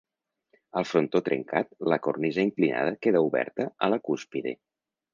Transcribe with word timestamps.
Al 0.81 0.87
frontó 0.91 1.21
trencat 1.27 1.69
la 1.95 2.01
cornisa 2.07 2.43
inclinada 2.49 2.99
queda 3.07 3.25
oberta 3.31 3.71
a 3.89 3.95
la 3.97 4.05
cúspide. 4.11 4.61